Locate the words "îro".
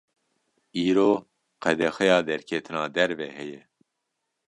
0.87-1.11